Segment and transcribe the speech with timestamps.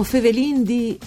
[0.00, 0.98] O fevelin di...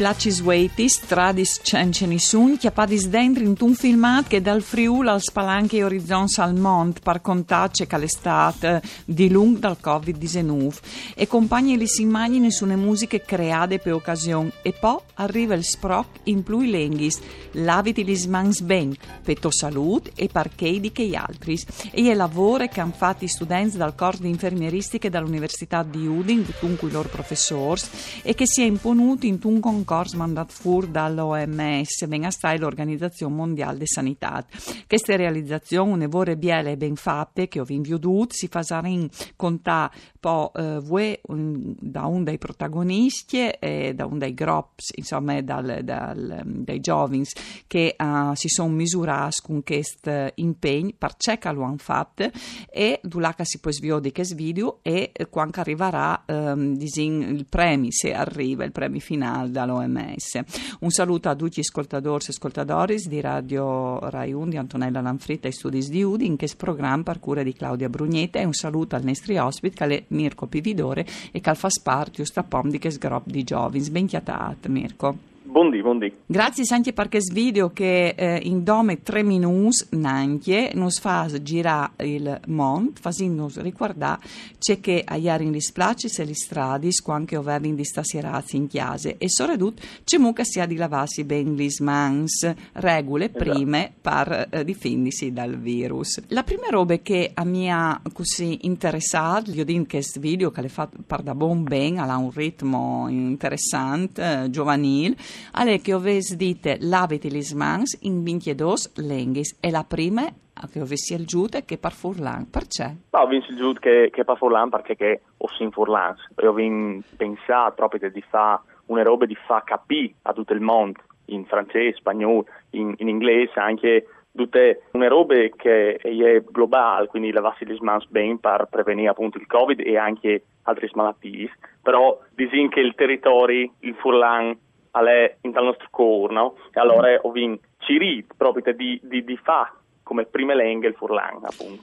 [0.00, 6.38] Placis Waitis, tradis cencenissun, chiapadis dentro in un filmat che dal Friul al Spalanche Orizzons
[6.38, 10.78] al Mont par contace calestat di lung dal Covid-19
[11.14, 16.20] e compagni li si immagini sulle musiche create per occasione e poi arriva il sproc
[16.24, 17.20] in plui lenghis,
[17.52, 21.60] laviti li smans ben, petto salut e parchei di che altri
[21.90, 26.46] e è lavoro che hanno fatto i studenti dal corso di infermieristiche dall'Università di Udin,
[26.58, 27.82] dunque i loro professori,
[28.22, 33.34] e che si è imponuto in un concorso concorso mandat fur dall'OMS, ben assai l'Organizzazione
[33.34, 34.46] Mondiale di Sanità.
[34.86, 40.78] Queste realizzazioni, une vore biele ben fatte, che ho inviudut, si fasarin contà po' eh,
[40.80, 46.78] voi un, da un dei protagonisti e da un dei gruppi, insomma, dal, dal, dai
[46.78, 47.24] giovani
[47.66, 52.30] che uh, si sono misurati con questo impegno, per che lo hanno fatto
[52.70, 58.12] e dulaca si può sviare di questo video e quando arriverà um, il premio, se
[58.12, 60.40] arriva il premio finale dall'OMS OMS.
[60.80, 65.48] Un saluto a tutti gli ascoltatori e ascoltatori di Radio Rai 1 di Antonella Lanfritta
[65.48, 68.96] e Studi di Udi in questo programma per cura di Claudia Brugnetta e un saluto
[68.96, 73.44] al nostro ospite che è Mirko Pividore e che fa parte di questo gruppo di
[73.44, 73.90] giovani.
[73.90, 75.29] Ben chiatat Mirko.
[75.50, 76.12] Buondì, buondì.
[76.26, 82.06] Grazie anche per questo video che eh, in dome tre minuti nanche nos fa girare
[82.06, 84.20] il mondo, facendo ricordare
[84.58, 89.12] c'è che a ieri in displaci se li stradi quando avevi di stasera in chiesa
[89.18, 93.44] e soprattutto c'è mucca sia di lavarsi ben gli mans, regole esatto.
[93.44, 96.22] prime per eh, difendersi dal virus.
[96.28, 100.68] La prima roba che a mia così interessata, io dico che questo video che le
[100.68, 105.16] fa par da buon ben, ha un ritmo interessante, eh, giovanile,
[105.52, 110.26] alle che oves dite l'avete les mans in 22 lenghis e la prima
[110.70, 112.96] che avessi il giude che par furlan, perché?
[113.10, 116.14] Ho vinto il giude che, che par furlan perché che ho sin furlan.
[116.42, 121.00] Io ho pensato proprio di fare una roba di far capire a tutto il mondo,
[121.26, 127.64] in francese, spagnolo, in, in inglese, anche tutte una roba che è globale, quindi lavassi
[127.64, 131.50] le mani bene per prevenire appunto il Covid e anche altre malattie,
[131.82, 134.56] però disin che il territorio, il furlan,
[134.92, 136.54] è in tal nostro cuore, no?
[136.72, 141.40] E allora ho vinto cirit proprio di, di, di fa come prime lingue il furlan,
[141.42, 141.82] appunto.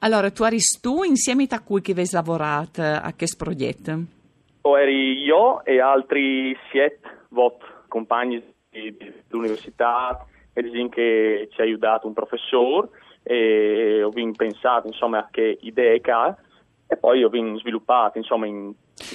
[0.00, 3.98] Allora, tu eri tu insieme a cui che avete lavorato a questo progetto?
[4.62, 12.12] O eri io e altri siete vot compagni dell'università e che ci ha aiutato un
[12.12, 12.88] professore
[13.22, 16.36] e ho pensato insomma a che idee che ha
[16.86, 18.72] e poi ho sviluppato insomma in,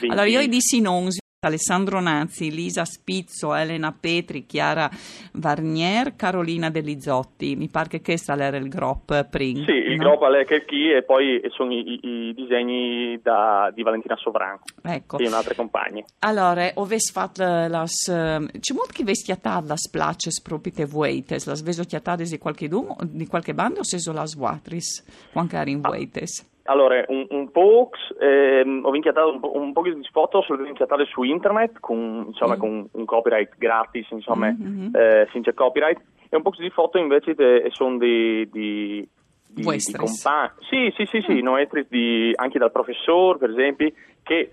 [0.00, 1.08] in allora io dissi non
[1.42, 4.90] Alessandro Nazzi, Lisa Spizzo, Elena Petri, Chiara
[5.32, 7.56] Varnier, Carolina Delizotti.
[7.56, 9.64] Mi pare che questo era il gruppo prima.
[9.64, 10.10] Sì, il no?
[10.10, 15.16] gruppo è che chi e poi sono i, i disegni da, di Valentina Sovran ecco.
[15.16, 16.04] e un'altra compagna.
[16.18, 18.04] Allora, avete fatto las...
[18.04, 21.46] C'è molto che avete chiatato las places proprio te vueites?
[21.46, 25.30] Las veso chiatate di qualche, di qualche banda o seso las vuatris?
[25.32, 26.40] Quando eri in vueites?
[26.40, 26.48] Ah.
[26.70, 31.04] Allora, un, un po' ehm, ho vinchiatato un, po', un po' di foto, sono vinchiatate
[31.04, 32.58] su internet con, insomma, mm.
[32.58, 34.94] con un copyright gratis, insomma, mm-hmm.
[34.94, 39.06] eh, senza copyright, e un po' di foto invece de, sono di, di,
[39.48, 40.50] di, di compagni.
[40.60, 41.42] Sì, sì, sì, sì, mm.
[41.42, 41.56] no,
[41.88, 43.90] di, anche dal professore, per esempio,
[44.22, 44.52] che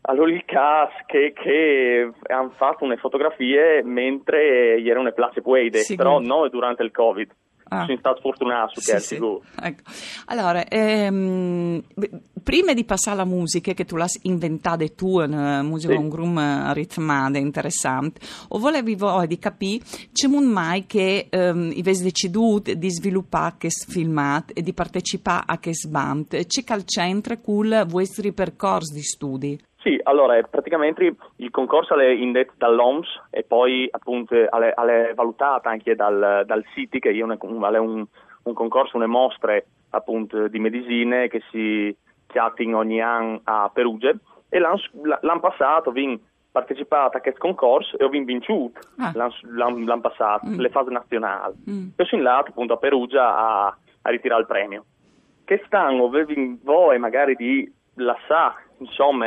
[0.00, 6.18] allora il CAS che, che hanno fatto le fotografie mentre erano le place Puede, però
[6.18, 7.30] non durante il Covid.
[7.68, 7.84] Ah.
[7.84, 9.14] Sono stato fortunato sì, sì.
[9.16, 9.82] Ecco.
[10.26, 11.82] Allora, ehm,
[12.42, 15.98] prima di passare alla musica, che tu l'hai inventata tu, una musica sì.
[15.98, 18.96] un grum ritmata, interessante, o volevi
[19.26, 24.72] di capire, c'è un mai che ehm, avete deciso di sviluppare questo filmato e di
[24.72, 26.46] partecipare a questo band?
[26.46, 29.60] C'è al centro con i vostri percorsi di studi?
[29.88, 36.42] Sì, allora praticamente il concorso è indetto dall'OMS e poi appunto è valutato anche dal,
[36.44, 38.06] dal CITI che è, una, è un,
[38.42, 41.96] un, concorso, una mostre appunto di medicine che si
[42.26, 44.12] chiama ogni anno a Perugia
[44.50, 44.78] e l'anno,
[45.22, 46.18] l'anno passato ho
[46.52, 49.12] partecipato a questo concorso e ho vinto ah.
[49.14, 49.32] l'anno,
[49.86, 50.58] l'anno, passato, mm.
[50.58, 51.54] le fasi nazionali.
[51.70, 51.88] Mm.
[51.96, 53.66] E sono andato appunto a Perugia a,
[54.02, 54.84] a ritirare il premio.
[55.46, 56.10] Quest'anno
[56.62, 59.26] voi magari di lasciare insomma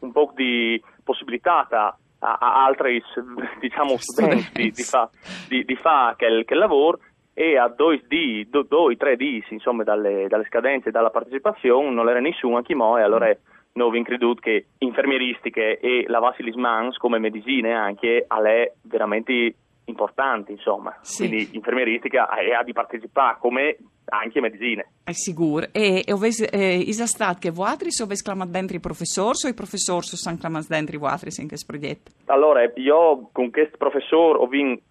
[0.00, 3.02] un po' di possibilità a, a altri
[3.60, 5.10] diciamo, studenti di fare
[5.48, 6.98] di, di fa quel, quel lavoro
[7.34, 11.88] e a due, di, due, due tre di insomma, dalle, dalle, scadenze e dalla partecipazione
[11.90, 13.32] non era nessuno anche mo e allora
[13.74, 19.54] noi vi creduto che infermieristiche e lavassi gli smans come medicine anche alle veramente
[19.88, 20.96] importanti, insomma.
[21.00, 21.26] Sì.
[21.26, 23.76] Quindi infermieristica e ha di partecipare come
[24.10, 24.92] anche medicine.
[25.04, 25.66] È sicuro.
[25.72, 29.48] E, e ovesi, eh, isa stat che vuatri so ves clamat dentro i professori o
[29.48, 32.10] i professori so san clamat dentro i vuatri in questo progetto?
[32.26, 34.82] Allora, io con questo professore ho vinto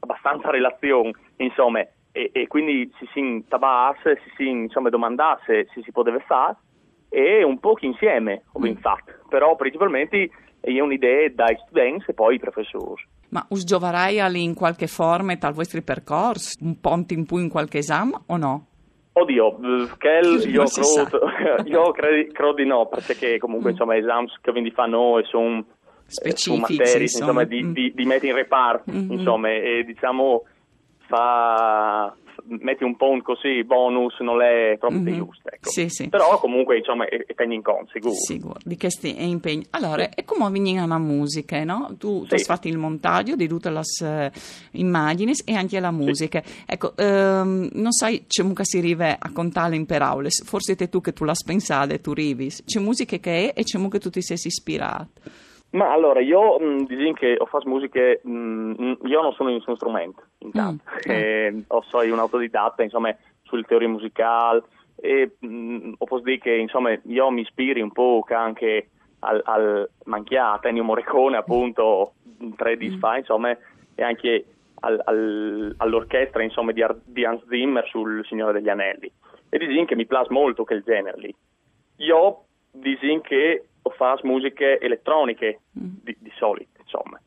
[0.00, 1.80] abbastanza relazione, insomma,
[2.12, 6.56] e, e quindi si si intabasse, si si insomma, domandasse se si poteva fare
[7.08, 8.82] e un po' insieme ho vinto Mm.
[8.82, 10.30] fatto, però principalmente
[10.62, 13.02] è un'idea dai studenti e poi i professori.
[13.30, 16.56] Ma us giovarai in qualche forma tal vostri percorsi?
[16.62, 18.66] Un ponte in più in qualche esame o no?
[19.14, 21.20] Oddio, eh, quel io, credo,
[21.68, 23.72] io credi- credo di no, perché comunque Mm.
[23.72, 25.64] insomma, esami che quindi fanno e sono
[26.06, 27.42] Specifici, materie insomma.
[27.42, 27.72] insomma, di, Mm.
[27.72, 29.12] di, di metti in reparto, Mhm.
[29.12, 30.44] insomma, e diciamo
[31.08, 32.14] fa
[32.46, 35.14] metti un po' così bonus non è proprio Mhm.
[35.16, 35.70] giusto, ecco.
[35.70, 36.08] Sì, sì.
[36.08, 38.14] Però comunque insomma è, è in conto, sicuro.
[38.14, 39.64] Sicuro, di questi impegni.
[39.70, 41.94] Allora, e come avviene la musica, no?
[41.98, 42.44] Tu, tu hai Sì.
[42.44, 44.30] fatto il montaggio di tutte le eh,
[44.72, 46.42] immagini e anche la musica.
[46.66, 51.00] Ecco, ehm, non sai, c'è musica si arriva a contare in parole, forse te tu
[51.00, 52.48] che tu l'hai pensato e tu rivi.
[52.64, 55.08] C'è musica che è e c'è musica che tu ti sei ispirato.
[55.72, 60.22] Ma allora, io mh, dico che ho fatto musiche, mh, io non sono nessun strumento,
[60.38, 64.60] intanto, Mm, Eh, ho sono un autodidatta, insomma, sulle teorie musicali
[64.96, 68.88] e mh, ho posso dire che, insomma, io mi ispiri un po' anche
[69.20, 72.12] al, al Manchiata, Ennio Morricone, appunto,
[72.56, 73.56] tre di fa, insomma,
[73.94, 74.44] e anche
[74.80, 79.10] al- al- all'orchestra, insomma, di, Ar- di Hans Zimmer sul Signore degli Anelli.
[79.48, 81.34] E dico che mi piace molto quel genere lì.
[81.96, 85.94] Io dico che ho fatto musiche elettroniche Mm.
[86.02, 87.20] di, di solito, insomma.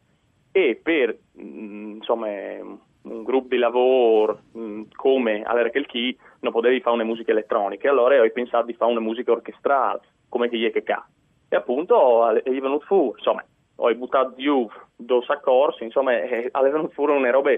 [0.51, 6.95] E per mm, insomma, un gruppo di lavoro mm, come Allerkel Key non potevi fare
[6.95, 11.05] una musica elettronica, allora ho pensato di fare una musica orchestrale, come che che ca.
[11.47, 13.43] E appunto è venuto fuori, insomma,
[13.77, 17.51] ho buttato giù due accordi, insomma, è venuto fuori una roba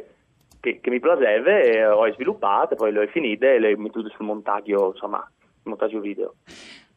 [0.60, 4.10] che, che mi piaceva e ho sviluppato, poi le ho finite e le ho messe
[4.10, 5.30] sul montaggio, insomma,
[5.64, 6.36] montaggio video.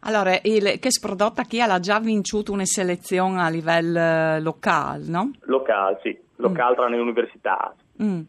[0.00, 5.30] Allora, il, che prodotto chi ha già vinto una selezione a livello eh, locale, no?
[5.42, 7.74] Locale, sì, locale tra le università.
[8.02, 8.20] Mm.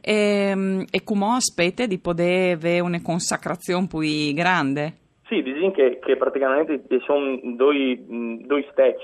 [0.00, 4.94] E, e come aspetta di poter avere una consacrazione più grande?
[5.26, 9.02] Sì, dicono che, che praticamente ci sono due, mh, due steps,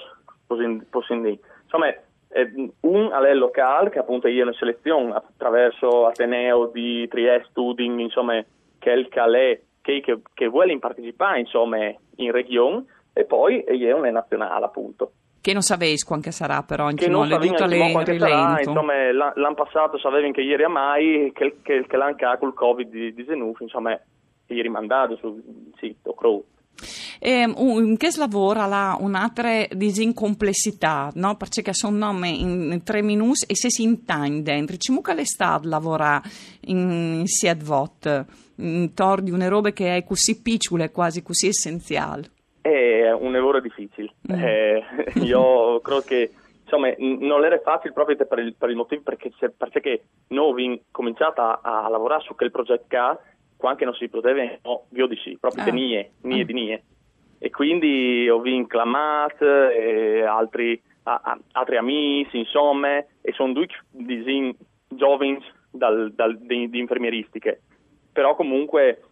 [0.88, 1.38] possiamo dire.
[1.64, 8.00] Insomma, eh, un è locale, che appunto è una selezione attraverso Ateneo di Trieste, Udin,
[8.00, 8.42] insomma,
[8.78, 11.76] che è il Calais, che, che, che vuole partecipare, insomma,
[12.16, 15.12] in regione, e poi è una nazionale, appunto.
[15.42, 18.70] Che non sapevi quanto sarà però, Che anche non anche mo quante sarà, rilento.
[18.70, 23.52] insomma, l'an- l'anno passato sapevano che ieri a mai, che, che, che l'anno col Covid-19,
[23.58, 24.00] insomma, è
[24.46, 25.42] rimandato sul
[25.76, 26.44] sito, credo.
[27.56, 31.36] Un, in che lavora là un'altra disincomplessità, no?
[31.36, 34.02] Perché sono nome in, tre minuti e se si
[34.42, 34.76] dentro.
[34.76, 36.20] Ci mucca l'estate lavora
[36.66, 38.24] in, in sied vot,
[38.56, 42.30] intorno di una roba che è così piccola e quasi così essenziale.
[42.60, 44.12] È un lavoro difficile.
[44.30, 44.42] Mm.
[44.42, 44.82] Eh,
[45.24, 46.30] io credo che
[46.62, 51.40] insomma, non era facile proprio per il, per il motivo perché, perché noi abbiamo cominciato
[51.40, 52.86] a, a lavorare su quel progetto
[53.64, 55.70] qua quando non si poteva, no, io di sì, proprio Ah.
[55.70, 56.44] di nie, nie Ah.
[56.44, 56.82] di nie.
[57.38, 63.66] E quindi ho vinto clamato e altri, a- a- altri amici, insomma, e sono due
[63.90, 64.54] disin,
[64.88, 65.38] giovani
[65.70, 67.62] dal, dal- di, di infermieristiche.
[68.12, 69.02] Però comunque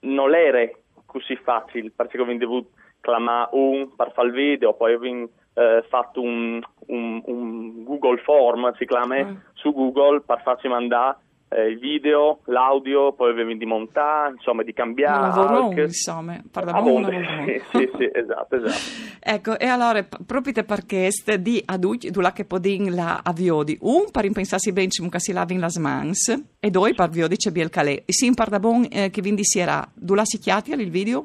[0.00, 0.68] non era
[1.06, 2.68] così facile perché avevo dovuto
[3.00, 5.28] clamare un per fare il video, poi avevo
[5.58, 9.36] eh, fatto un, un- un Google Form, si chiama, Mm.
[9.54, 11.16] su Google per farci mandare
[11.48, 15.28] eh, il video, l'audio, poi avevo di montare, insomma di Un cambiare.
[15.28, 15.82] lavoro, anche.
[15.82, 17.18] insomma, parla Ah, un lavoro.
[17.44, 19.18] sì, sì, sì, esatto, esatto.
[19.20, 21.08] Ecco, e allora, proprio perché
[21.40, 25.60] di adulti, la che podin la aviodi, un per impensarsi ben ci mucca si lavin
[25.60, 27.92] las mans, e due per viodi c'è biel calè.
[28.04, 31.24] E si imparda bon eh, che vindi sierà, tu la si chiati il video?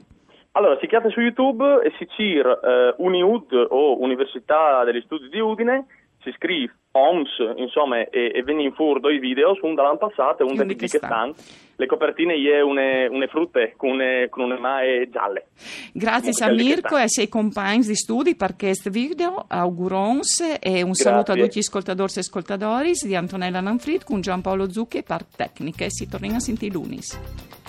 [0.54, 5.40] Allora, si chiama su YouTube e si cir eh, UniUd o Università degli Studi di
[5.40, 5.86] Udine,
[6.24, 10.46] si scrive OMS, insomma, e, e viene in furdo i video, un dall'anno passato e
[10.46, 11.34] un di che stanno.
[11.78, 15.48] Le copertine è une, une frutte con une, con une mae gialle.
[15.94, 20.84] Grazie Comunque, a Mirko e ai suoi compagni di studi per questo video, augurons e
[20.84, 21.44] un saluto a Grazie.
[21.44, 25.90] tutti gli ascoltatori e ascoltatori di Antonella Nanfrid con Giampaolo Zucchi per Tecniche.
[25.90, 27.61] Si torna a sentire lunis.